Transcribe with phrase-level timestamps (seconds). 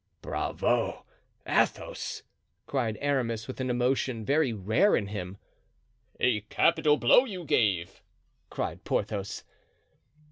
[0.23, 1.05] "Bravo!
[1.45, 2.23] Athos!"
[2.65, 5.37] cried Aramis, with an emotion very rare in him.
[6.19, 8.01] "A capital blow you gave!"
[8.49, 9.43] cried Porthos.